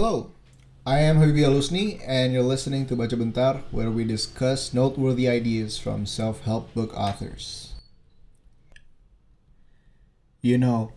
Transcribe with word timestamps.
Hello, 0.00 0.30
I 0.86 1.00
am 1.00 1.16
Habibi 1.16 1.40
Alusni, 1.40 2.00
and 2.06 2.32
you're 2.32 2.44
listening 2.44 2.86
to 2.86 2.94
Baca 2.94 3.16
Bentar, 3.16 3.64
where 3.72 3.90
we 3.90 4.04
discuss 4.04 4.72
noteworthy 4.72 5.28
ideas 5.28 5.76
from 5.76 6.06
self 6.06 6.44
help 6.44 6.72
book 6.72 6.94
authors. 6.94 7.74
You 10.40 10.56
know, 10.56 10.92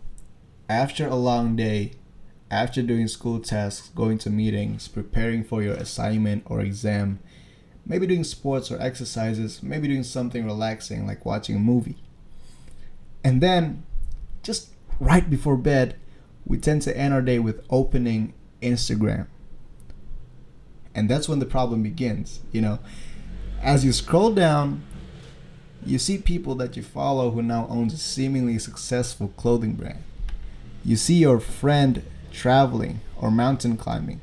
after 0.68 1.04
a 1.04 1.16
long 1.16 1.56
day, 1.56 1.94
after 2.48 2.80
doing 2.80 3.08
school 3.08 3.40
tasks, 3.40 3.88
going 3.88 4.18
to 4.18 4.30
meetings, 4.30 4.86
preparing 4.86 5.42
for 5.42 5.64
your 5.64 5.74
assignment 5.74 6.44
or 6.46 6.60
exam, 6.60 7.18
maybe 7.84 8.06
doing 8.06 8.22
sports 8.22 8.70
or 8.70 8.80
exercises, 8.80 9.64
maybe 9.64 9.88
doing 9.88 10.04
something 10.04 10.44
relaxing 10.44 11.08
like 11.08 11.26
watching 11.26 11.56
a 11.56 11.58
movie. 11.58 12.00
And 13.24 13.40
then, 13.40 13.82
just 14.44 14.68
right 15.00 15.28
before 15.28 15.56
bed, 15.56 15.96
we 16.46 16.56
tend 16.56 16.82
to 16.82 16.96
end 16.96 17.12
our 17.12 17.20
day 17.20 17.40
with 17.40 17.66
opening 17.68 18.34
Instagram. 18.62 19.26
And 20.94 21.08
that's 21.08 21.28
when 21.28 21.38
the 21.38 21.46
problem 21.46 21.82
begins, 21.82 22.40
you 22.52 22.60
know. 22.60 22.78
As 23.62 23.84
you 23.84 23.92
scroll 23.92 24.32
down, 24.32 24.82
you 25.84 25.98
see 25.98 26.18
people 26.18 26.54
that 26.56 26.76
you 26.76 26.82
follow 26.82 27.30
who 27.30 27.42
now 27.42 27.66
owns 27.68 27.94
a 27.94 27.98
seemingly 27.98 28.58
successful 28.58 29.28
clothing 29.36 29.74
brand. 29.74 30.02
You 30.84 30.96
see 30.96 31.14
your 31.14 31.40
friend 31.40 32.02
traveling 32.32 33.00
or 33.16 33.30
mountain 33.30 33.76
climbing. 33.76 34.20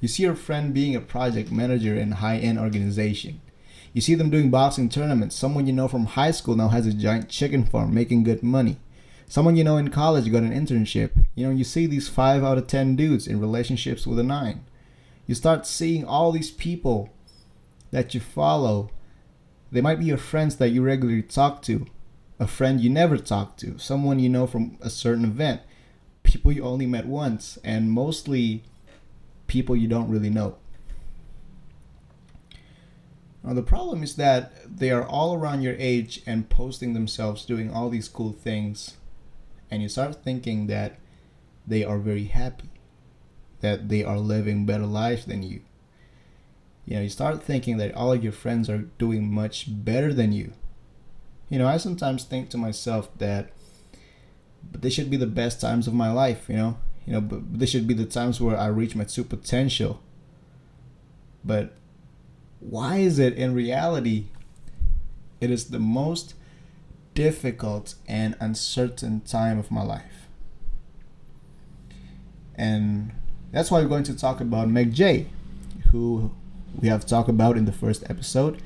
You 0.00 0.08
see 0.08 0.24
your 0.24 0.34
friend 0.34 0.74
being 0.74 0.94
a 0.94 1.00
project 1.00 1.50
manager 1.50 1.94
in 1.94 2.12
a 2.12 2.16
high-end 2.16 2.58
organization. 2.58 3.40
You 3.92 4.00
see 4.02 4.14
them 4.14 4.30
doing 4.30 4.50
boxing 4.50 4.88
tournaments. 4.88 5.34
Someone 5.34 5.66
you 5.66 5.72
know 5.72 5.88
from 5.88 6.06
high 6.06 6.30
school 6.30 6.54
now 6.54 6.68
has 6.68 6.86
a 6.86 6.92
giant 6.92 7.28
chicken 7.28 7.64
farm 7.64 7.94
making 7.94 8.24
good 8.24 8.42
money. 8.42 8.76
Someone 9.28 9.56
you 9.56 9.64
know 9.64 9.76
in 9.76 9.90
college 9.90 10.24
you 10.24 10.32
got 10.32 10.44
an 10.44 10.52
internship. 10.52 11.24
You 11.34 11.46
know, 11.46 11.52
you 11.52 11.64
see 11.64 11.86
these 11.86 12.08
5 12.08 12.44
out 12.44 12.58
of 12.58 12.66
10 12.66 12.96
dudes 12.96 13.26
in 13.26 13.40
relationships 13.40 14.06
with 14.06 14.18
a 14.18 14.22
9. 14.22 14.64
You 15.26 15.34
start 15.34 15.66
seeing 15.66 16.04
all 16.04 16.30
these 16.30 16.50
people 16.50 17.10
that 17.90 18.14
you 18.14 18.20
follow. 18.20 18.90
They 19.72 19.80
might 19.80 19.98
be 19.98 20.04
your 20.04 20.16
friends 20.16 20.56
that 20.56 20.70
you 20.70 20.82
regularly 20.82 21.22
talk 21.22 21.60
to, 21.62 21.86
a 22.38 22.46
friend 22.46 22.80
you 22.80 22.88
never 22.88 23.16
talk 23.16 23.56
to, 23.58 23.78
someone 23.78 24.20
you 24.20 24.28
know 24.28 24.46
from 24.46 24.78
a 24.80 24.90
certain 24.90 25.24
event, 25.24 25.60
people 26.22 26.52
you 26.52 26.62
only 26.62 26.86
met 26.86 27.06
once, 27.06 27.58
and 27.64 27.90
mostly 27.90 28.62
people 29.48 29.74
you 29.74 29.88
don't 29.88 30.08
really 30.08 30.30
know. 30.30 30.56
Now, 33.42 33.54
the 33.54 33.62
problem 33.62 34.02
is 34.02 34.16
that 34.16 34.78
they 34.78 34.90
are 34.90 35.06
all 35.06 35.34
around 35.34 35.62
your 35.62 35.76
age 35.78 36.22
and 36.26 36.48
posting 36.48 36.94
themselves 36.94 37.44
doing 37.44 37.72
all 37.72 37.90
these 37.90 38.08
cool 38.08 38.32
things, 38.32 38.94
and 39.70 39.82
you 39.82 39.88
start 39.88 40.22
thinking 40.22 40.66
that 40.68 40.98
they 41.66 41.84
are 41.84 41.98
very 41.98 42.24
happy, 42.24 42.70
that 43.60 43.88
they 43.88 44.04
are 44.04 44.18
living 44.18 44.66
better 44.66 44.86
lives 44.86 45.26
than 45.26 45.42
you. 45.42 45.62
You 46.84 46.96
know, 46.96 47.02
you 47.02 47.08
start 47.08 47.42
thinking 47.42 47.78
that 47.78 47.94
all 47.94 48.12
of 48.12 48.22
your 48.22 48.32
friends 48.32 48.70
are 48.70 48.88
doing 48.98 49.32
much 49.32 49.66
better 49.68 50.12
than 50.12 50.32
you. 50.32 50.52
You 51.48 51.58
know, 51.58 51.66
I 51.66 51.76
sometimes 51.78 52.24
think 52.24 52.50
to 52.50 52.58
myself 52.58 53.08
that 53.18 53.50
but 54.70 54.82
they 54.82 54.90
should 54.90 55.10
be 55.10 55.16
the 55.16 55.26
best 55.26 55.60
times 55.60 55.86
of 55.86 55.94
my 55.94 56.10
life, 56.10 56.48
you 56.48 56.56
know? 56.56 56.78
You 57.06 57.14
know, 57.14 57.20
but 57.20 57.58
they 57.58 57.66
should 57.66 57.86
be 57.86 57.94
the 57.94 58.04
times 58.04 58.40
where 58.40 58.58
I 58.58 58.66
reach 58.66 58.96
my 58.96 59.04
true 59.04 59.24
potential. 59.24 60.00
But 61.44 61.74
why 62.58 62.96
is 62.96 63.18
it 63.18 63.34
in 63.34 63.54
reality 63.54 64.26
it 65.40 65.50
is 65.50 65.66
the 65.66 65.78
most 65.78 66.34
difficult 67.16 67.96
and 68.06 68.36
uncertain 68.38 69.22
time 69.22 69.58
of 69.58 69.72
my 69.72 69.82
life? 69.82 70.28
And 72.54 73.12
that's 73.50 73.70
why 73.70 73.80
we're 73.80 73.88
going 73.88 74.04
to 74.04 74.16
talk 74.16 74.40
about 74.40 74.68
Meg 74.68 74.94
Jay, 74.94 75.26
who 75.90 76.30
we 76.78 76.88
have 76.88 77.06
talked 77.06 77.28
about 77.28 77.56
in 77.56 77.64
the 77.64 77.72
first 77.72 78.04
episode 78.08 78.62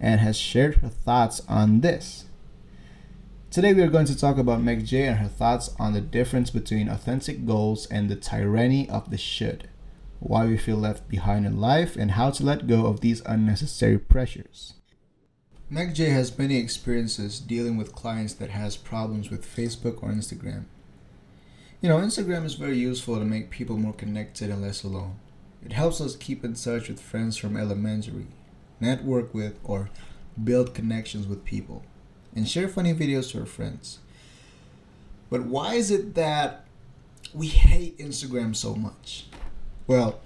and 0.00 0.18
has 0.20 0.36
shared 0.36 0.76
her 0.76 0.88
thoughts 0.88 1.42
on 1.46 1.82
this. 1.82 2.24
Today 3.50 3.74
we 3.74 3.82
are 3.82 3.88
going 3.88 4.06
to 4.06 4.16
talk 4.16 4.38
about 4.38 4.62
Meg 4.62 4.86
Jay 4.86 5.06
and 5.06 5.18
her 5.18 5.28
thoughts 5.28 5.74
on 5.78 5.92
the 5.92 6.00
difference 6.00 6.50
between 6.50 6.88
authentic 6.88 7.44
goals 7.44 7.86
and 7.86 8.08
the 8.08 8.16
tyranny 8.16 8.88
of 8.88 9.10
the 9.10 9.18
should, 9.18 9.68
why 10.20 10.46
we 10.46 10.56
feel 10.56 10.76
left 10.76 11.08
behind 11.08 11.44
in 11.44 11.60
life, 11.60 11.96
and 11.96 12.12
how 12.12 12.30
to 12.30 12.44
let 12.44 12.66
go 12.66 12.86
of 12.86 13.00
these 13.00 13.20
unnecessary 13.26 13.98
pressures. 13.98 14.74
Jay 15.92 16.10
has 16.10 16.36
many 16.36 16.56
experiences 16.56 17.38
dealing 17.38 17.76
with 17.76 17.94
clients 17.94 18.34
that 18.34 18.50
has 18.50 18.76
problems 18.76 19.30
with 19.30 19.46
Facebook 19.46 20.02
or 20.02 20.10
Instagram. 20.10 20.64
You 21.80 21.88
know, 21.88 21.98
Instagram 21.98 22.44
is 22.44 22.54
very 22.54 22.76
useful 22.76 23.18
to 23.18 23.24
make 23.24 23.50
people 23.50 23.76
more 23.76 23.92
connected 23.92 24.50
and 24.50 24.62
less 24.62 24.82
alone. 24.82 25.20
It 25.64 25.72
helps 25.72 26.00
us 26.00 26.16
keep 26.16 26.44
in 26.44 26.54
touch 26.54 26.88
with 26.88 27.00
friends 27.00 27.36
from 27.36 27.56
elementary, 27.56 28.26
network 28.80 29.32
with, 29.32 29.58
or 29.62 29.90
build 30.42 30.74
connections 30.74 31.26
with 31.26 31.44
people 31.44 31.84
and 32.34 32.48
share 32.48 32.68
funny 32.68 32.92
videos 32.92 33.30
to 33.32 33.40
our 33.40 33.46
friends. 33.46 33.98
But 35.30 35.44
why 35.44 35.74
is 35.74 35.90
it 35.90 36.14
that 36.16 36.64
we 37.32 37.46
hate 37.46 37.96
Instagram 37.98 38.56
so 38.56 38.74
much? 38.74 39.26
Well, 39.86 40.20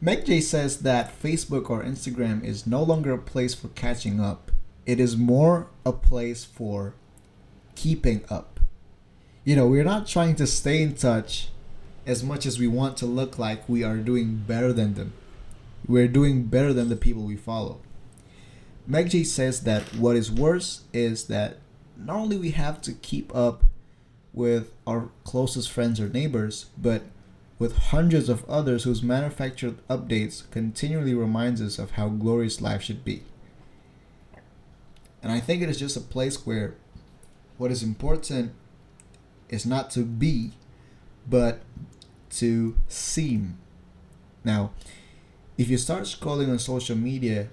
Meg 0.00 0.24
Jay 0.24 0.40
says 0.40 0.78
that 0.78 1.20
Facebook 1.20 1.68
or 1.68 1.82
Instagram 1.82 2.42
is 2.42 2.66
no 2.66 2.82
longer 2.82 3.12
a 3.12 3.18
place 3.18 3.54
for 3.54 3.68
catching 3.68 4.20
up. 4.20 4.50
It 4.88 5.00
is 5.00 5.18
more 5.18 5.66
a 5.84 5.92
place 5.92 6.46
for 6.46 6.94
keeping 7.74 8.24
up. 8.30 8.58
You 9.44 9.54
know, 9.54 9.66
we're 9.66 9.84
not 9.84 10.06
trying 10.06 10.34
to 10.36 10.46
stay 10.46 10.80
in 10.80 10.94
touch 10.94 11.50
as 12.06 12.24
much 12.24 12.46
as 12.46 12.58
we 12.58 12.68
want 12.68 12.96
to 12.96 13.04
look 13.04 13.38
like 13.38 13.68
we 13.68 13.84
are 13.84 13.98
doing 13.98 14.36
better 14.46 14.72
than 14.72 14.94
them. 14.94 15.12
We're 15.86 16.08
doing 16.08 16.44
better 16.44 16.72
than 16.72 16.88
the 16.88 16.96
people 16.96 17.24
we 17.24 17.36
follow. 17.36 17.82
Meg 18.86 19.10
Jay 19.10 19.24
says 19.24 19.64
that 19.64 19.82
what 19.94 20.16
is 20.16 20.32
worse 20.32 20.84
is 20.94 21.26
that 21.26 21.58
not 21.98 22.16
only 22.16 22.38
we 22.38 22.52
have 22.52 22.80
to 22.80 22.94
keep 22.94 23.34
up 23.36 23.64
with 24.32 24.72
our 24.86 25.10
closest 25.22 25.70
friends 25.70 26.00
or 26.00 26.08
neighbors, 26.08 26.70
but 26.78 27.02
with 27.58 27.76
hundreds 27.76 28.30
of 28.30 28.48
others 28.48 28.84
whose 28.84 29.02
manufactured 29.02 29.86
updates 29.88 30.50
continually 30.50 31.12
reminds 31.12 31.60
us 31.60 31.78
of 31.78 31.90
how 31.90 32.08
glorious 32.08 32.62
life 32.62 32.80
should 32.80 33.04
be. 33.04 33.24
And 35.28 35.36
I 35.36 35.40
think 35.40 35.60
it 35.60 35.68
is 35.68 35.78
just 35.78 35.94
a 35.94 36.00
place 36.00 36.46
where 36.46 36.74
what 37.58 37.70
is 37.70 37.82
important 37.82 38.52
is 39.50 39.66
not 39.66 39.90
to 39.90 40.00
be, 40.00 40.52
but 41.28 41.60
to 42.30 42.78
seem. 42.88 43.58
Now, 44.42 44.70
if 45.58 45.68
you 45.68 45.76
start 45.76 46.04
scrolling 46.04 46.48
on 46.48 46.58
social 46.58 46.96
media 46.96 47.50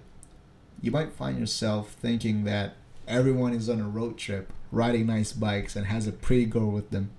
you 0.81 0.89
might 0.89 1.11
find 1.11 1.37
yourself 1.37 1.91
thinking 1.91 2.45
that 2.45 2.75
everyone 3.09 3.53
is 3.53 3.69
on 3.69 3.81
a 3.81 3.89
road 3.89 4.17
trip, 4.17 4.53
riding 4.71 5.07
nice 5.07 5.33
bikes, 5.33 5.75
and 5.75 5.87
has 5.87 6.07
a 6.07 6.13
pretty 6.13 6.45
girl 6.45 6.71
with 6.71 6.91
them. 6.91 7.11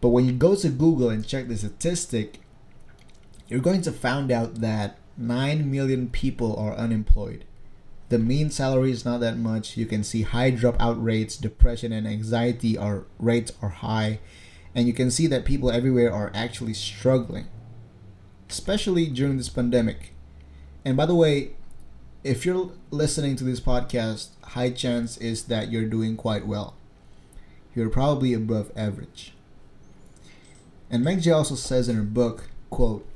But 0.00 0.08
when 0.08 0.24
you 0.24 0.32
go 0.32 0.56
to 0.56 0.68
Google 0.70 1.08
and 1.08 1.24
check 1.24 1.46
the 1.46 1.56
statistic, 1.56 2.40
you're 3.46 3.60
going 3.60 3.82
to 3.82 3.92
find 3.92 4.32
out 4.32 4.56
that 4.56 4.98
9 5.16 5.70
million 5.70 6.08
people 6.08 6.56
are 6.56 6.74
unemployed. 6.74 7.44
The 8.10 8.18
mean 8.18 8.50
salary 8.50 8.90
is 8.90 9.04
not 9.04 9.20
that 9.20 9.38
much. 9.38 9.76
You 9.76 9.86
can 9.86 10.04
see 10.04 10.22
high 10.22 10.52
dropout 10.52 11.02
rates, 11.02 11.36
depression 11.36 11.92
and 11.92 12.06
anxiety 12.06 12.76
are 12.76 13.04
rates 13.18 13.52
are 13.62 13.70
high, 13.70 14.20
and 14.74 14.86
you 14.86 14.92
can 14.92 15.10
see 15.10 15.26
that 15.28 15.44
people 15.44 15.70
everywhere 15.70 16.12
are 16.12 16.30
actually 16.34 16.74
struggling, 16.74 17.46
especially 18.48 19.06
during 19.06 19.36
this 19.36 19.48
pandemic. 19.48 20.12
And 20.84 20.96
by 20.96 21.06
the 21.06 21.14
way, 21.14 21.52
if 22.22 22.44
you're 22.44 22.70
listening 22.90 23.36
to 23.36 23.44
this 23.44 23.60
podcast, 23.60 24.28
high 24.42 24.70
chance 24.70 25.16
is 25.16 25.44
that 25.44 25.70
you're 25.70 25.84
doing 25.84 26.16
quite 26.16 26.46
well. 26.46 26.74
You're 27.74 27.90
probably 27.90 28.32
above 28.34 28.70
average. 28.76 29.32
And 30.90 31.02
Meg 31.02 31.22
Jay 31.22 31.30
also 31.30 31.54
says 31.54 31.88
in 31.88 31.96
her 31.96 32.02
book, 32.02 32.50
quote, 32.70 33.06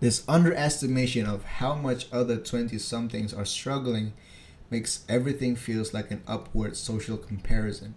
this 0.00 0.24
underestimation 0.28 1.26
of 1.26 1.44
how 1.44 1.74
much 1.74 2.06
other 2.12 2.36
20 2.36 2.78
somethings 2.78 3.32
are 3.32 3.44
struggling 3.44 4.12
makes 4.70 5.04
everything 5.08 5.56
feels 5.56 5.94
like 5.94 6.10
an 6.10 6.22
upward 6.26 6.76
social 6.76 7.16
comparison. 7.16 7.94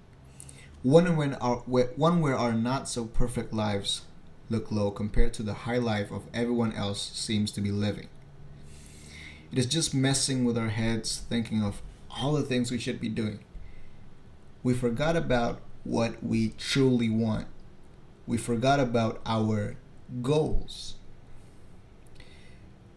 One 0.83 1.17
when 1.17 1.33
our 1.35 1.57
one 1.57 2.21
where 2.21 2.38
our 2.38 2.53
not 2.53 2.88
so 2.88 3.05
perfect 3.05 3.51
lives 3.53 4.01
look 4.49 4.71
low 4.71 4.91
compared 4.91 5.33
to 5.33 5.44
the 5.44 5.53
high 5.53 5.79
life 5.79 6.11
of 6.11 6.23
everyone 6.33 6.73
else 6.73 7.11
seems 7.13 7.51
to 7.51 7.61
be 7.61 7.71
living. 7.71 8.07
It 9.51 9.57
is 9.57 9.65
just 9.65 9.93
messing 9.93 10.45
with 10.45 10.57
our 10.57 10.69
heads, 10.69 11.23
thinking 11.29 11.63
of 11.63 11.81
all 12.09 12.33
the 12.33 12.43
things 12.43 12.71
we 12.71 12.79
should 12.79 13.00
be 13.00 13.09
doing. 13.09 13.39
We 14.63 14.73
forgot 14.73 15.15
about 15.15 15.61
what 15.83 16.23
we 16.23 16.50
truly 16.57 17.09
want. 17.09 17.47
We 18.25 18.38
forgot 18.38 18.79
about 18.79 19.21
our 19.25 19.77
goals. 20.21 20.96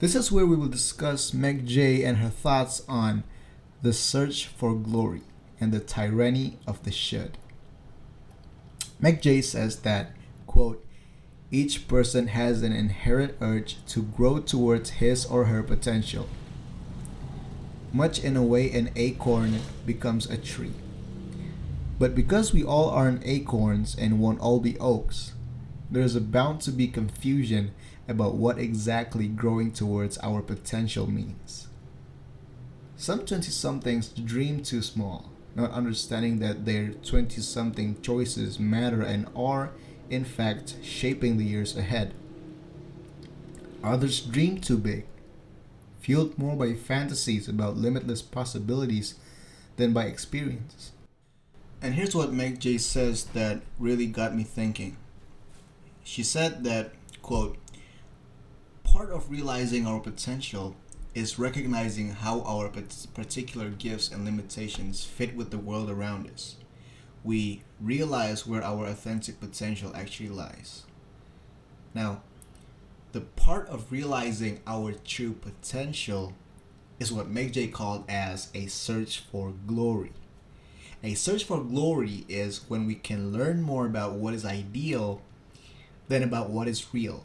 This 0.00 0.14
is 0.14 0.32
where 0.32 0.46
we 0.46 0.56
will 0.56 0.68
discuss 0.68 1.34
Meg 1.34 1.66
Jay 1.66 2.04
and 2.04 2.16
her 2.18 2.30
thoughts 2.30 2.82
on 2.88 3.22
the 3.82 3.92
search 3.92 4.46
for 4.46 4.74
glory 4.74 5.20
and 5.60 5.72
the 5.72 5.80
tyranny 5.80 6.58
of 6.66 6.82
the 6.84 6.90
should. 6.90 7.36
Meg 8.98 9.20
Jay 9.20 9.42
says 9.42 9.80
that, 9.80 10.12
quote, 10.46 10.82
each 11.50 11.86
person 11.86 12.28
has 12.28 12.62
an 12.62 12.72
inherent 12.72 13.34
urge 13.42 13.76
to 13.88 14.02
grow 14.02 14.38
towards 14.38 14.90
his 14.90 15.26
or 15.26 15.44
her 15.44 15.62
potential. 15.62 16.28
Much 17.92 18.24
in 18.24 18.38
a 18.38 18.42
way, 18.42 18.70
an 18.70 18.88
acorn 18.96 19.58
becomes 19.84 20.30
a 20.30 20.38
tree. 20.38 20.72
But 21.98 22.14
because 22.14 22.54
we 22.54 22.64
all 22.64 22.88
aren't 22.88 23.26
acorns 23.26 23.94
and 23.94 24.18
won't 24.18 24.40
all 24.40 24.60
be 24.60 24.78
oaks, 24.78 25.32
there 25.90 26.02
is 26.02 26.16
bound 26.18 26.60
to 26.62 26.70
be 26.70 26.86
confusion 26.86 27.72
about 28.08 28.34
what 28.34 28.58
exactly 28.58 29.26
growing 29.26 29.72
towards 29.72 30.18
our 30.18 30.40
potential 30.42 31.10
means. 31.10 31.68
Some 32.96 33.24
20 33.24 33.50
somethings 33.50 34.08
dream 34.08 34.62
too 34.62 34.82
small, 34.82 35.30
not 35.54 35.70
understanding 35.70 36.38
that 36.40 36.64
their 36.64 36.90
20 36.90 37.40
something 37.40 38.00
choices 38.02 38.60
matter 38.60 39.02
and 39.02 39.26
are, 39.34 39.70
in 40.10 40.24
fact, 40.24 40.74
shaping 40.82 41.38
the 41.38 41.44
years 41.44 41.76
ahead. 41.76 42.12
Others 43.82 44.20
dream 44.20 44.60
too 44.60 44.76
big, 44.76 45.06
fueled 46.00 46.36
more 46.38 46.56
by 46.56 46.74
fantasies 46.74 47.48
about 47.48 47.78
limitless 47.78 48.20
possibilities 48.20 49.14
than 49.76 49.92
by 49.92 50.04
experience. 50.04 50.92
And 51.80 51.94
here's 51.94 52.14
what 52.14 52.32
Meg 52.32 52.60
Jay 52.60 52.76
says 52.76 53.24
that 53.32 53.62
really 53.78 54.06
got 54.06 54.36
me 54.36 54.44
thinking. 54.44 54.98
She 56.10 56.24
said 56.24 56.64
that, 56.64 56.90
quote, 57.22 57.56
part 58.82 59.10
of 59.10 59.30
realizing 59.30 59.86
our 59.86 60.00
potential 60.00 60.74
is 61.14 61.38
recognizing 61.38 62.10
how 62.10 62.40
our 62.40 62.68
particular 63.14 63.68
gifts 63.68 64.10
and 64.10 64.24
limitations 64.24 65.04
fit 65.04 65.36
with 65.36 65.52
the 65.52 65.58
world 65.58 65.88
around 65.88 66.28
us. 66.28 66.56
We 67.22 67.62
realize 67.80 68.44
where 68.44 68.60
our 68.60 68.86
authentic 68.86 69.38
potential 69.38 69.92
actually 69.94 70.30
lies. 70.30 70.82
Now, 71.94 72.22
the 73.12 73.20
part 73.20 73.68
of 73.68 73.92
realizing 73.92 74.62
our 74.66 74.94
true 74.94 75.34
potential 75.34 76.32
is 76.98 77.12
what 77.12 77.32
Jay 77.52 77.68
called 77.68 78.04
as 78.08 78.48
a 78.52 78.66
search 78.66 79.20
for 79.20 79.52
glory. 79.64 80.10
A 81.04 81.14
search 81.14 81.44
for 81.44 81.62
glory 81.62 82.24
is 82.28 82.68
when 82.68 82.88
we 82.88 82.96
can 82.96 83.32
learn 83.32 83.62
more 83.62 83.86
about 83.86 84.14
what 84.14 84.34
is 84.34 84.44
ideal 84.44 85.22
than 86.10 86.22
about 86.24 86.50
what 86.50 86.66
is 86.66 86.92
real. 86.92 87.24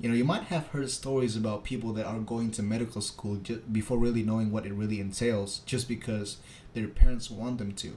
You 0.00 0.08
know, 0.08 0.14
you 0.14 0.24
might 0.24 0.44
have 0.44 0.68
heard 0.68 0.90
stories 0.90 1.36
about 1.36 1.64
people 1.64 1.92
that 1.92 2.06
are 2.06 2.18
going 2.18 2.50
to 2.52 2.62
medical 2.62 3.02
school 3.02 3.36
just 3.36 3.72
before 3.72 3.98
really 3.98 4.22
knowing 4.22 4.50
what 4.50 4.66
it 4.66 4.72
really 4.72 5.00
entails, 5.00 5.60
just 5.60 5.86
because 5.86 6.38
their 6.72 6.88
parents 6.88 7.30
want 7.30 7.58
them 7.58 7.72
to. 7.72 7.96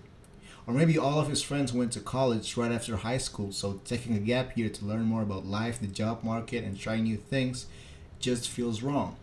Or 0.68 0.74
maybe 0.74 0.98
all 0.98 1.20
of 1.20 1.30
his 1.30 1.42
friends 1.42 1.72
went 1.72 1.94
to 1.94 2.02
college 2.02 2.58
right 2.58 2.72
after 2.72 2.98
high 2.98 3.18
school, 3.18 3.54
so 3.54 3.80
taking 3.86 4.16
a 4.16 4.20
gap 4.20 4.58
year 4.58 4.68
to 4.70 4.86
learn 4.86 5.04
more 5.04 5.22
about 5.22 5.46
life, 5.46 5.80
the 5.80 5.88
job 5.88 6.24
market, 6.24 6.64
and 6.66 6.78
try 6.78 7.00
new 7.00 7.18
things 7.18 7.68
just 8.20 8.50
feels 8.50 8.84
wrong. 8.84 9.16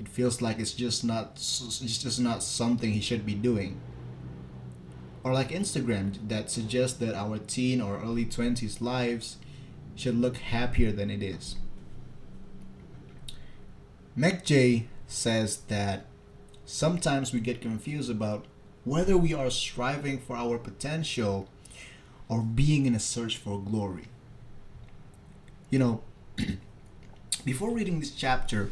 It 0.00 0.08
feels 0.08 0.42
like 0.42 0.58
it's 0.58 0.72
just 0.72 1.04
not 1.04 1.32
it's 1.36 2.02
just 2.02 2.18
not 2.18 2.42
something 2.42 2.90
he 2.90 3.00
should 3.00 3.24
be 3.24 3.34
doing. 3.34 3.80
Or 5.22 5.34
like 5.34 5.50
Instagram 5.50 6.28
that 6.28 6.50
suggests 6.50 6.98
that 6.98 7.14
our 7.14 7.38
teen 7.38 7.80
or 7.80 8.00
early 8.00 8.24
20s 8.24 8.80
lives 8.80 9.36
should 9.94 10.16
look 10.16 10.38
happier 10.38 10.92
than 10.92 11.10
it 11.10 11.22
is. 11.22 11.56
Jay 14.44 14.86
says 15.06 15.58
that 15.68 16.06
sometimes 16.64 17.32
we 17.32 17.40
get 17.40 17.60
confused 17.60 18.10
about 18.10 18.46
whether 18.84 19.16
we 19.16 19.34
are 19.34 19.50
striving 19.50 20.18
for 20.18 20.36
our 20.36 20.58
potential 20.58 21.48
or 22.28 22.42
being 22.42 22.86
in 22.86 22.94
a 22.94 23.00
search 23.00 23.36
for 23.36 23.60
glory. 23.60 24.04
You 25.68 25.78
know, 25.78 26.02
before 27.44 27.70
reading 27.70 28.00
this 28.00 28.12
chapter, 28.12 28.70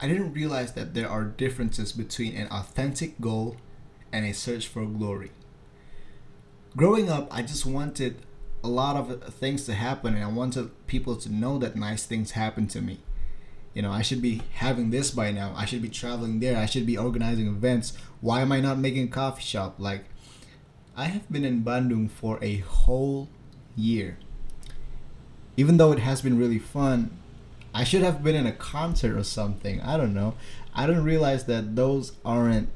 I 0.00 0.08
didn't 0.08 0.32
realize 0.32 0.72
that 0.72 0.94
there 0.94 1.08
are 1.08 1.24
differences 1.24 1.92
between 1.92 2.34
an 2.34 2.48
authentic 2.48 3.20
goal 3.20 3.56
and 4.12 4.26
a 4.26 4.32
search 4.32 4.66
for 4.66 4.84
glory. 4.84 5.30
Growing 6.74 7.10
up, 7.10 7.28
I 7.30 7.42
just 7.42 7.66
wanted 7.66 8.16
a 8.64 8.68
lot 8.68 8.96
of 8.96 9.10
uh, 9.10 9.30
things 9.30 9.66
to 9.66 9.74
happen 9.74 10.14
and 10.14 10.24
I 10.24 10.28
wanted 10.28 10.70
people 10.86 11.16
to 11.16 11.30
know 11.30 11.58
that 11.58 11.76
nice 11.76 12.06
things 12.06 12.30
happen 12.30 12.66
to 12.68 12.80
me. 12.80 13.00
You 13.74 13.80
know 13.80 13.90
i 13.90 14.02
should 14.02 14.20
be 14.20 14.42
having 14.54 14.90
this 14.90 15.10
by 15.10 15.32
now. 15.32 15.52
I 15.56 15.66
should 15.66 15.82
be 15.82 15.88
traveling 15.90 16.40
there. 16.40 16.56
I 16.56 16.66
should 16.66 16.86
be 16.86 16.96
organizing 16.96 17.46
events. 17.46 17.92
Why 18.20 18.40
am 18.40 18.52
i 18.52 18.60
not 18.60 18.78
making 18.78 19.04
a 19.04 19.10
coffee 19.10 19.42
shop? 19.42 19.74
Like 19.78 20.04
i 20.96 21.04
have 21.06 21.30
been 21.30 21.44
in 21.44 21.62
bandung 21.62 22.10
for 22.10 22.38
a 22.42 22.58
whole 22.58 23.28
year. 23.76 24.18
Even 25.58 25.76
though 25.76 25.92
it 25.92 25.98
has 25.98 26.22
been 26.22 26.38
really 26.38 26.58
fun 26.58 27.18
i 27.74 27.84
should 27.84 28.02
have 28.02 28.22
been 28.22 28.34
in 28.34 28.46
a 28.46 28.52
concert 28.52 29.14
or 29.14 29.24
something. 29.24 29.80
I 29.82 29.98
don't 29.98 30.14
know. 30.14 30.34
I 30.74 30.86
don't 30.86 31.04
realize 31.04 31.44
that 31.46 31.76
those 31.76 32.12
aren't 32.24 32.70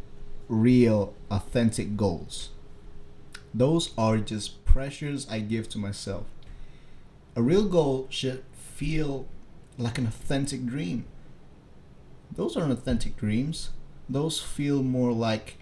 real 0.49 1.15
authentic 1.31 1.97
goals 1.97 2.51
those 3.57 3.93
are 3.97 4.19
just 4.19 4.65
pressures 4.65 5.27
i 5.31 5.39
give 5.41 5.69
to 5.69 5.79
myself 5.79 6.27
a 7.37 7.43
real 7.43 7.69
goal 7.69 8.07
should 8.09 8.43
feel 8.53 9.29
like 9.77 9.99
an 9.99 10.07
authentic 10.07 10.65
dream. 10.65 11.05
Those 12.35 12.57
aren't 12.57 12.73
authentic 12.73 13.17
dreams. 13.17 13.71
Those 14.09 14.41
feel 14.41 14.83
more 14.83 15.13
like 15.13 15.59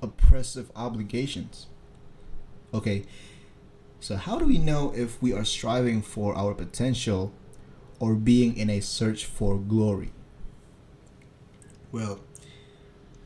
oppressive 0.00 0.70
obligations. 0.74 1.66
Okay, 2.72 3.04
so 4.00 4.16
how 4.16 4.38
do 4.38 4.46
we 4.46 4.56
know 4.56 4.92
if 4.96 5.20
we 5.20 5.34
are 5.34 5.44
striving 5.44 6.00
for 6.00 6.34
our 6.34 6.54
potential 6.54 7.30
or 8.00 8.14
being 8.14 8.56
in 8.56 8.70
a 8.70 8.80
search 8.80 9.26
for 9.26 9.58
glory? 9.58 10.12
Well, 11.92 12.20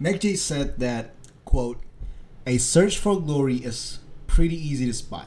Meg 0.00 0.20
Jay 0.20 0.34
said 0.34 0.78
that, 0.80 1.14
quote, 1.44 1.80
a 2.46 2.58
search 2.58 2.96
for 2.96 3.20
glory 3.20 3.56
is 3.56 3.98
pretty 4.28 4.56
easy 4.56 4.86
to 4.86 4.92
spot. 4.92 5.26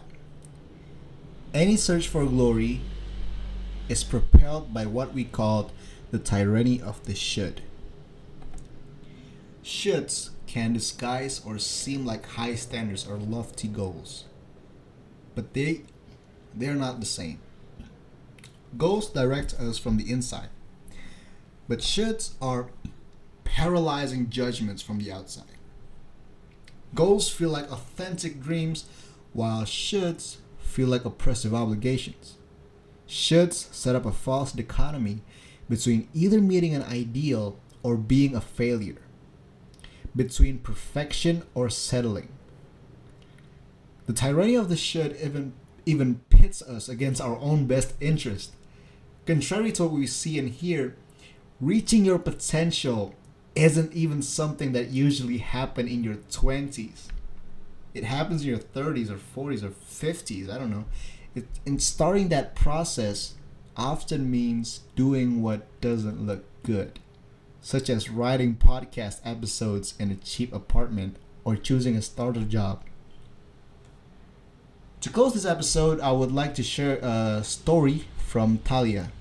Any 1.54 1.76
search 1.76 2.08
for 2.08 2.26
glory 2.26 2.80
is 3.90 4.06
propelled 4.06 4.74
by 4.74 4.86
what 4.86 5.14
we 5.14 5.26
call 5.26 5.72
the 6.12 6.20
tyranny 6.20 6.82
of 6.82 7.04
the 7.06 7.16
should. 7.16 7.62
Shoulds 9.64 10.30
can 10.48 10.72
disguise 10.72 11.42
or 11.46 11.60
seem 11.60 12.06
like 12.06 12.26
high 12.26 12.56
standards 12.56 13.06
or 13.06 13.18
lofty 13.18 13.68
goals, 13.68 14.24
but 15.36 15.54
they 15.54 15.82
they're 16.56 16.74
not 16.74 17.00
the 17.02 17.06
same. 17.06 17.40
Goals 18.78 19.10
direct 19.10 19.54
us 19.56 19.78
from 19.78 19.98
the 19.98 20.10
inside, 20.10 20.50
but 21.68 21.80
shoulds 21.80 22.34
are 22.42 22.70
paralyzing 23.44 24.30
judgments 24.30 24.82
from 24.82 25.00
the 25.00 25.12
outside. 25.12 25.59
Goals 26.96 27.30
feel 27.30 27.50
like 27.50 27.72
authentic 27.72 28.42
dreams, 28.42 28.86
while 29.34 29.64
shoulds 29.64 30.38
feel 30.60 30.88
like 30.88 31.06
oppressive 31.06 31.54
obligations 31.54 32.38
shoulds 33.10 33.74
set 33.74 33.96
up 33.96 34.06
a 34.06 34.12
false 34.12 34.52
dichotomy 34.52 35.22
between 35.68 36.08
either 36.14 36.40
meeting 36.40 36.76
an 36.76 36.84
ideal 36.84 37.58
or 37.82 37.98
being 37.98 38.36
a 38.36 38.42
failure, 38.42 39.02
between 40.16 40.60
perfection 40.60 41.44
or 41.56 41.70
settling. 41.70 42.30
The 44.06 44.14
tyranny 44.14 44.56
of 44.56 44.70
the 44.70 44.78
should 44.78 45.18
even 45.22 45.54
even 45.86 46.22
pits 46.30 46.62
us 46.62 46.88
against 46.88 47.22
our 47.22 47.38
own 47.40 47.66
best 47.66 47.94
interest. 48.00 48.54
Contrary 49.26 49.72
to 49.72 49.84
what 49.84 49.94
we 49.94 50.06
see 50.06 50.38
and 50.38 50.50
hear, 50.50 50.96
reaching 51.60 52.06
your 52.06 52.20
potential 52.20 53.16
isn't 53.60 53.94
even 53.94 54.22
something 54.22 54.72
that 54.72 54.90
usually 54.90 55.40
happen 55.40 55.88
in 55.88 56.04
your 56.04 56.16
20s. 56.16 57.08
It 57.94 58.04
happens 58.04 58.44
in 58.44 58.50
your 58.50 58.60
30s 58.60 59.10
or 59.10 59.18
40s 59.18 59.64
or 59.64 59.70
50s, 59.70 60.50
I 60.50 60.58
don't 60.58 60.72
know 60.72 60.86
it, 61.36 61.48
in 61.66 61.80
starting 61.80 62.30
that 62.30 62.56
process 62.56 63.36
often 63.76 64.30
means 64.30 64.82
doing 64.96 65.42
what 65.42 65.68
doesn't 65.82 66.26
look 66.26 66.44
good, 66.64 67.00
such 67.62 67.90
as 67.90 68.10
writing 68.10 68.56
podcast 68.56 69.20
episodes 69.24 69.94
in 70.00 70.12
a 70.12 70.16
cheap 70.16 70.54
apartment 70.54 71.18
or 71.44 71.56
choosing 71.56 71.96
a 71.96 72.02
starter 72.02 72.44
job. 72.44 72.84
To 75.02 75.10
close 75.10 75.34
this 75.34 75.46
episode, 75.46 76.02
I 76.02 76.12
would 76.12 76.32
like 76.32 76.54
to 76.56 76.64
share 76.64 77.00
a 77.02 77.42
story 77.44 78.06
from 78.18 78.58
Talia, 78.60 79.12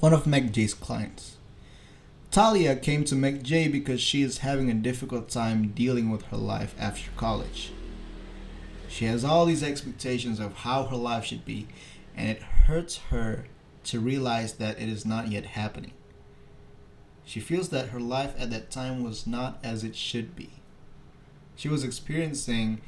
one 0.00 0.14
of 0.14 0.26
Meg 0.26 0.52
Jay's 0.52 0.72
clients. 0.72 1.36
Talia 2.32 2.76
came 2.76 3.04
to 3.04 3.32
Jay 3.42 3.68
because 3.68 4.00
she 4.00 4.22
is 4.22 4.38
having 4.38 4.70
a 4.70 4.74
difficult 4.74 5.28
time 5.28 5.68
dealing 5.68 6.08
with 6.08 6.22
her 6.28 6.38
life 6.38 6.74
after 6.78 7.10
college. 7.14 7.72
She 8.88 9.04
has 9.04 9.22
all 9.22 9.44
these 9.44 9.62
expectations 9.62 10.40
of 10.40 10.54
how 10.54 10.84
her 10.84 10.96
life 10.96 11.26
should 11.26 11.44
be, 11.44 11.68
and 12.16 12.30
it 12.30 12.42
hurts 12.42 12.96
her 13.10 13.44
to 13.84 14.00
realize 14.00 14.54
that 14.54 14.80
it 14.80 14.88
is 14.88 15.04
not 15.04 15.30
yet 15.30 15.44
happening. 15.44 15.92
She 17.26 17.38
feels 17.38 17.68
that 17.68 17.90
her 17.90 18.00
life 18.00 18.34
at 18.38 18.50
that 18.50 18.70
time 18.70 19.04
was 19.04 19.26
not 19.26 19.58
as 19.62 19.84
it 19.84 19.94
should 19.94 20.34
be. 20.34 20.52
She 21.54 21.68
was 21.68 21.84
experiencing 21.84 22.80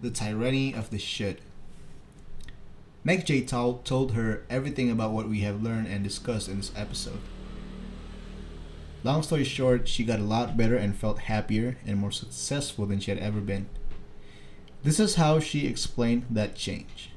the 0.00 0.10
tyranny 0.10 0.74
of 0.74 0.90
the 0.90 0.98
should. 0.98 1.40
Meg 3.04 3.26
Jay 3.26 3.42
told, 3.42 3.84
told 3.84 4.14
her 4.14 4.42
everything 4.50 4.90
about 4.90 5.12
what 5.12 5.28
we 5.28 5.42
have 5.42 5.62
learned 5.62 5.86
and 5.86 6.02
discussed 6.02 6.48
in 6.48 6.56
this 6.56 6.72
episode. 6.74 7.20
Long 9.04 9.22
story 9.22 9.44
short, 9.44 9.88
she 9.88 10.04
got 10.04 10.20
a 10.20 10.24
lot 10.24 10.56
better 10.56 10.76
and 10.76 10.94
felt 10.94 11.20
happier 11.20 11.76
and 11.84 11.98
more 11.98 12.12
successful 12.12 12.86
than 12.86 13.00
she 13.00 13.10
had 13.10 13.18
ever 13.18 13.40
been. 13.40 13.68
This 14.84 15.00
is 15.00 15.16
how 15.16 15.40
she 15.40 15.66
explained 15.66 16.26
that 16.30 16.54
change. 16.54 17.10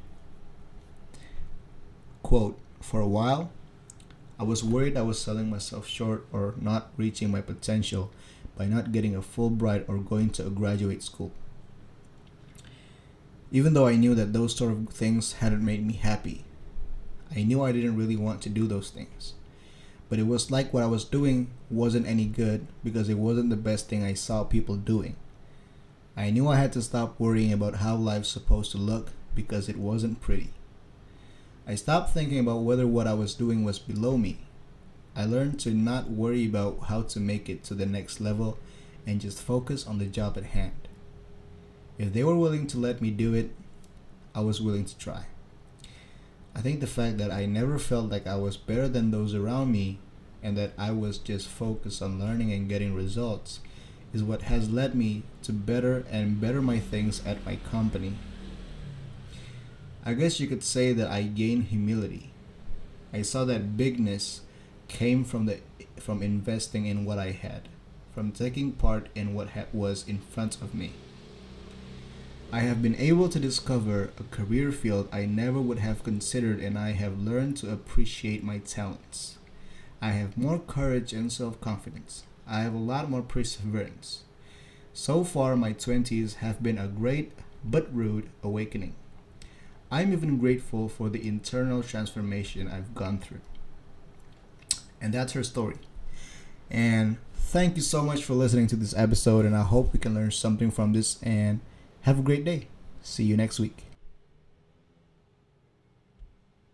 Quote, 2.23 2.57
For 2.81 2.99
a 3.01 3.07
while, 3.07 3.51
I 4.39 4.43
was 4.43 4.63
worried 4.63 4.97
I 4.97 5.03
was 5.03 5.21
selling 5.21 5.49
myself 5.49 5.87
short 5.87 6.25
or 6.31 6.55
not 6.59 6.91
reaching 6.97 7.31
my 7.31 7.41
potential 7.41 8.11
by 8.57 8.65
not 8.65 8.91
getting 8.91 9.15
a 9.15 9.21
Fulbright 9.21 9.87
or 9.87 9.97
going 9.97 10.29
to 10.31 10.47
a 10.47 10.49
graduate 10.49 11.03
school. 11.03 11.31
Even 13.51 13.73
though 13.73 13.85
I 13.85 13.95
knew 13.95 14.15
that 14.15 14.33
those 14.33 14.55
sort 14.55 14.71
of 14.71 14.89
things 14.89 15.33
hadn't 15.33 15.63
made 15.63 15.85
me 15.85 15.93
happy, 15.93 16.45
I 17.35 17.43
knew 17.43 17.63
I 17.63 17.71
didn't 17.71 17.97
really 17.97 18.15
want 18.15 18.41
to 18.43 18.49
do 18.49 18.65
those 18.65 18.89
things. 18.89 19.33
But 20.15 20.21
it 20.21 20.27
was 20.27 20.49
like 20.49 20.73
what 20.73 20.81
I 20.81 20.85
was 20.85 21.03
doing 21.03 21.51
wasn't 21.69 22.07
any 22.07 22.23
good 22.23 22.67
because 22.85 23.09
it 23.09 23.17
wasn't 23.17 23.49
the 23.49 23.57
best 23.57 23.89
thing 23.89 24.01
I 24.01 24.13
saw 24.13 24.45
people 24.45 24.77
doing. 24.77 25.17
I 26.15 26.29
knew 26.29 26.47
I 26.47 26.55
had 26.55 26.71
to 26.71 26.81
stop 26.81 27.19
worrying 27.19 27.51
about 27.51 27.75
how 27.75 27.97
life's 27.97 28.29
supposed 28.29 28.71
to 28.71 28.77
look 28.77 29.11
because 29.35 29.67
it 29.67 29.75
wasn't 29.75 30.21
pretty. 30.21 30.51
I 31.67 31.75
stopped 31.75 32.13
thinking 32.13 32.39
about 32.39 32.61
whether 32.61 32.87
what 32.87 33.07
I 33.07 33.13
was 33.13 33.33
doing 33.33 33.65
was 33.65 33.77
below 33.77 34.15
me. 34.15 34.37
I 35.17 35.25
learned 35.25 35.59
to 35.59 35.71
not 35.71 36.09
worry 36.09 36.45
about 36.45 36.83
how 36.87 37.01
to 37.01 37.19
make 37.19 37.49
it 37.49 37.65
to 37.65 37.73
the 37.73 37.85
next 37.85 38.21
level 38.21 38.57
and 39.05 39.19
just 39.19 39.41
focus 39.41 39.85
on 39.85 39.97
the 39.97 40.05
job 40.05 40.37
at 40.37 40.45
hand. 40.45 40.87
If 41.97 42.13
they 42.13 42.23
were 42.23 42.37
willing 42.37 42.67
to 42.67 42.77
let 42.77 43.01
me 43.01 43.11
do 43.11 43.33
it, 43.33 43.51
I 44.33 44.39
was 44.39 44.61
willing 44.61 44.85
to 44.85 44.97
try. 44.97 45.25
I 46.55 46.61
think 46.61 46.79
the 46.79 46.87
fact 46.87 47.17
that 47.17 47.31
I 47.31 47.45
never 47.45 47.77
felt 47.77 48.09
like 48.09 48.25
I 48.25 48.37
was 48.37 48.55
better 48.55 48.87
than 48.87 49.11
those 49.11 49.35
around 49.35 49.73
me 49.73 49.99
and 50.45 50.55
that 50.57 50.73
I 50.77 50.91
was 50.91 51.17
just 51.17 51.47
focused 51.47 52.03
on 52.03 52.19
learning 52.19 52.53
and 52.53 52.69
getting 52.69 52.93
results 52.93 53.59
is 54.13 54.23
what 54.23 54.43
has 54.43 54.69
led 54.69 54.93
me 54.93 55.23
to 55.41 55.51
better 55.51 56.05
and 56.09 56.39
better 56.39 56.61
my 56.61 56.79
things 56.79 57.25
at 57.25 57.43
my 57.45 57.55
company. 57.57 58.13
I 60.05 60.13
guess 60.13 60.39
you 60.39 60.45
could 60.45 60.63
say 60.63 60.93
that 60.93 61.09
I 61.09 61.23
gained 61.23 61.65
humility. 61.65 62.29
I 63.11 63.23
saw 63.23 63.43
that 63.45 63.75
bigness 63.75 64.41
came 64.87 65.23
from 65.23 65.47
the 65.47 65.59
from 65.97 66.21
investing 66.21 66.85
in 66.85 67.05
what 67.05 67.17
I 67.17 67.31
had, 67.31 67.69
from 68.13 68.31
taking 68.31 68.73
part 68.73 69.09
in 69.15 69.33
what 69.33 69.49
ha- 69.51 69.65
was 69.73 70.07
in 70.07 70.19
front 70.19 70.61
of 70.61 70.75
me. 70.75 70.91
I 72.51 72.59
have 72.59 72.81
been 72.81 72.95
able 72.95 73.29
to 73.29 73.39
discover 73.39 74.11
a 74.19 74.23
career 74.35 74.71
field 74.71 75.09
I 75.11 75.25
never 75.25 75.59
would 75.59 75.79
have 75.79 76.03
considered, 76.03 76.59
and 76.59 76.77
I 76.77 76.91
have 76.91 77.19
learned 77.19 77.57
to 77.57 77.73
appreciate 77.73 78.43
my 78.43 78.59
talents. 78.59 79.34
I 80.05 80.09
have 80.11 80.37
more 80.37 80.59
courage 80.59 81.13
and 81.13 81.33
self 81.33 81.59
confidence. 81.59 82.25
I 82.47 82.59
have 82.59 82.75
a 82.75 82.89
lot 82.91 83.09
more 83.09 83.23
perseverance. 83.23 84.21
So 84.93 85.23
far, 85.23 85.55
my 85.55 85.73
20s 85.73 86.35
have 86.35 86.61
been 86.61 86.77
a 86.77 86.87
great 86.87 87.31
but 87.63 87.91
rude 87.91 88.29
awakening. 88.43 88.93
I'm 89.89 90.13
even 90.13 90.37
grateful 90.37 90.89
for 90.89 91.09
the 91.09 91.27
internal 91.27 91.81
transformation 91.81 92.67
I've 92.67 92.93
gone 92.93 93.17
through. 93.17 93.41
And 95.01 95.11
that's 95.11 95.33
her 95.33 95.43
story. 95.43 95.77
And 96.69 97.17
thank 97.33 97.75
you 97.75 97.81
so 97.81 98.03
much 98.03 98.23
for 98.23 98.35
listening 98.35 98.67
to 98.67 98.75
this 98.75 98.95
episode, 98.95 99.43
and 99.43 99.55
I 99.55 99.63
hope 99.63 99.91
we 99.91 99.97
can 99.97 100.13
learn 100.13 100.29
something 100.29 100.69
from 100.69 100.93
this 100.93 101.17
and 101.23 101.61
have 102.01 102.19
a 102.19 102.21
great 102.21 102.45
day. 102.45 102.67
See 103.01 103.23
you 103.23 103.35
next 103.35 103.59
week. 103.59 103.94